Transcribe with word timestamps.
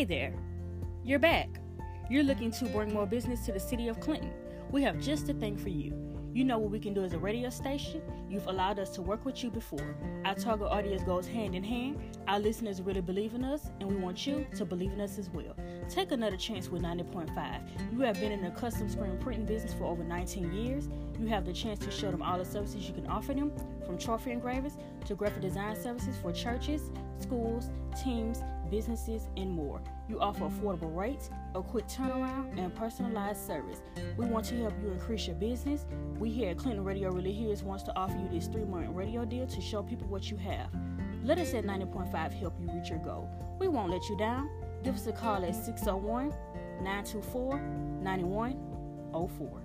Hey 0.00 0.06
there, 0.06 0.32
you're 1.04 1.18
back. 1.18 1.50
You're 2.08 2.22
looking 2.22 2.50
to 2.52 2.64
bring 2.64 2.94
more 2.94 3.04
business 3.04 3.44
to 3.44 3.52
the 3.52 3.60
city 3.60 3.88
of 3.88 4.00
Clinton. 4.00 4.32
We 4.70 4.82
have 4.82 4.98
just 4.98 5.28
a 5.28 5.34
thing 5.34 5.58
for 5.58 5.68
you. 5.68 5.92
You 6.32 6.42
know 6.42 6.56
what 6.56 6.70
we 6.70 6.80
can 6.80 6.94
do 6.94 7.04
as 7.04 7.12
a 7.12 7.18
radio 7.18 7.50
station. 7.50 8.00
You've 8.26 8.46
allowed 8.46 8.78
us 8.78 8.88
to 8.94 9.02
work 9.02 9.26
with 9.26 9.44
you 9.44 9.50
before. 9.50 9.94
Our 10.24 10.34
target 10.36 10.68
audience 10.68 11.02
goes 11.02 11.26
hand 11.26 11.54
in 11.54 11.62
hand. 11.62 11.98
Our 12.30 12.38
listeners 12.38 12.80
really 12.80 13.00
believe 13.00 13.34
in 13.34 13.44
us, 13.44 13.70
and 13.80 13.88
we 13.88 13.96
want 13.96 14.24
you 14.24 14.46
to 14.54 14.64
believe 14.64 14.92
in 14.92 15.00
us 15.00 15.18
as 15.18 15.28
well. 15.30 15.52
Take 15.88 16.12
another 16.12 16.36
chance 16.36 16.68
with 16.68 16.80
90.5. 16.80 17.92
You 17.92 18.02
have 18.02 18.20
been 18.20 18.30
in 18.30 18.40
the 18.40 18.50
custom 18.50 18.88
screen 18.88 19.18
printing 19.18 19.46
business 19.46 19.74
for 19.74 19.82
over 19.82 20.04
19 20.04 20.52
years. 20.52 20.88
You 21.18 21.26
have 21.26 21.44
the 21.44 21.52
chance 21.52 21.80
to 21.80 21.90
show 21.90 22.12
them 22.12 22.22
all 22.22 22.38
the 22.38 22.44
services 22.44 22.86
you 22.86 22.94
can 22.94 23.08
offer 23.08 23.34
them, 23.34 23.50
from 23.84 23.98
trophy 23.98 24.30
engravers 24.30 24.76
to 25.06 25.16
graphic 25.16 25.42
design 25.42 25.74
services 25.74 26.14
for 26.22 26.30
churches, 26.30 26.92
schools, 27.18 27.68
teams, 28.00 28.44
businesses, 28.70 29.28
and 29.36 29.50
more. 29.50 29.82
You 30.08 30.20
offer 30.20 30.44
affordable 30.44 30.94
rates, 30.94 31.30
a 31.56 31.62
quick 31.62 31.88
turnaround, 31.88 32.56
and 32.56 32.72
personalized 32.76 33.44
service. 33.44 33.82
We 34.16 34.26
want 34.26 34.44
to 34.46 34.56
help 34.56 34.74
you 34.80 34.92
increase 34.92 35.26
your 35.26 35.34
business. 35.34 35.84
We 36.20 36.30
here 36.30 36.50
at 36.50 36.58
Clinton 36.58 36.84
Radio 36.84 37.10
Really 37.10 37.32
Hears 37.32 37.64
wants 37.64 37.82
to 37.84 37.96
offer 37.96 38.16
you 38.16 38.28
this 38.28 38.46
three 38.46 38.64
month 38.64 38.86
radio 38.90 39.24
deal 39.24 39.48
to 39.48 39.60
show 39.60 39.82
people 39.82 40.06
what 40.06 40.30
you 40.30 40.36
have. 40.36 40.68
Let 41.22 41.38
us 41.38 41.52
at 41.54 41.64
90.5 41.64 42.32
help 42.32 42.54
you 42.60 42.70
reach 42.72 42.88
your 42.88 42.98
goal. 42.98 43.28
We 43.58 43.68
won't 43.68 43.90
let 43.90 44.08
you 44.08 44.16
down. 44.16 44.48
Give 44.82 44.94
us 44.94 45.06
a 45.06 45.12
call 45.12 45.44
at 45.44 45.54
601 45.54 46.30
924 46.82 47.60
9104. 48.02 49.62